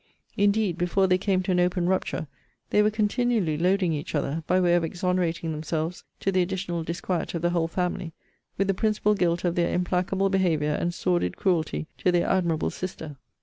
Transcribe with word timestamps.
Indeed, 0.35 0.79
before 0.79 1.05
they 1.05 1.19
came 1.19 1.43
to 1.43 1.51
an 1.51 1.59
open 1.59 1.85
rupture, 1.87 2.25
they 2.71 2.81
were 2.81 2.89
continually 2.89 3.55
loading 3.55 3.93
each 3.93 4.15
other, 4.15 4.43
by 4.47 4.59
way 4.59 4.73
of 4.73 4.83
exonerating 4.83 5.51
themselves 5.51 6.03
(to 6.21 6.31
the 6.31 6.41
additional 6.41 6.83
disquiet 6.83 7.35
of 7.35 7.43
the 7.43 7.51
whole 7.51 7.67
family) 7.67 8.11
with 8.57 8.65
the 8.65 8.73
principal 8.73 9.13
guilt 9.13 9.43
of 9.43 9.53
their 9.53 9.71
implacable 9.71 10.31
behaviour 10.31 10.71
and 10.71 10.95
sordid 10.95 11.37
cruelty 11.37 11.85
to 11.99 12.11
their 12.11 12.25
admirable 12.25 12.71
sister. 12.71 13.17